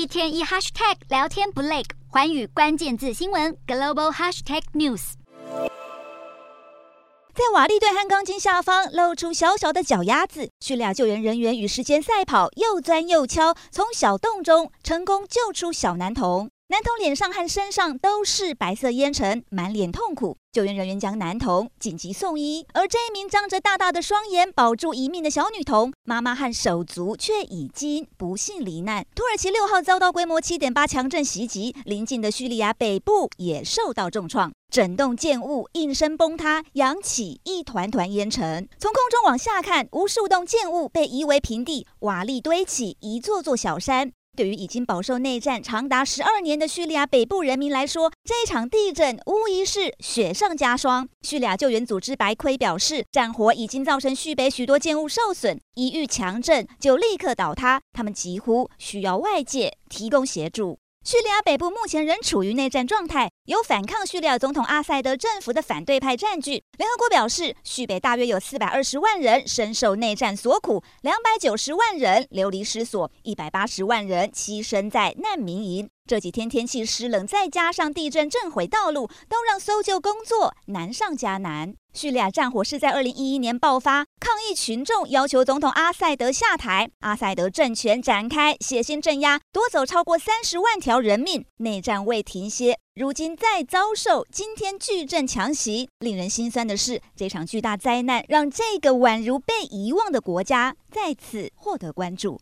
[0.00, 5.12] 一天一 hashtag 聊天不累，环宇关键字新闻 global hashtag news。
[7.34, 16.48] 在瓦砾堆和钢筋下方露出小小的脚丫子，叙利亚救援人员与时间赛跑，又钻又敲，从小洞中成功救出小男童。
[16.68, 20.38] 男童脸上和身上都是白色烟尘，满脸痛苦。
[20.52, 29.06] 救援人员将男童紧急送医，而这一名张着大大的双眼保住一命的小女童，妈妈和手足却已经不幸罹难。
[29.14, 38.68] 土耳其六号遭到规模七点八强震袭击，邻近的叙利亚北部也受到重创，整栋建物应声崩塌，扬起一团团烟尘。
[38.76, 44.10] 从空中往下看，无数栋建物被夷为平地，瓦砾堆起一座座小山。
[44.36, 51.08] 对于已经饱受内战长达十二年的叙利亚北部人民来说，这场地震无疑是雪上加霜。
[51.22, 60.78] 叙利亚救援组织白盔表示，战火已经造成叙北许多建物受损，一遇强震就立刻倒塌，他们几乎需要外界提供协助。
[61.02, 66.62] 叙利亚北部目前仍处于内战状态，由反抗叙利亚总统阿塞德政府的反对派占据。
[66.76, 75.88] 联合国表示，叙北大约有四百二十万人深受内战所苦，两百九十万人流离失所，一百八十万人栖身在难民营。
[76.10, 81.72] 这几天天气湿冷，再加上地震震毁道路，都让搜救工作难上加难。
[81.94, 95.88] 叙利亚战火是在二零一一年爆发，抗议群众要求总统阿塞德下台，阿塞德政权展开血腥镇压，夺走超过三十万条人命，内战未停歇，如今再遭受今天巨震强袭。
[96.00, 102.36] 令人心酸的是，这场巨大灾难让这个宛如被遗忘的国家再次获得关注。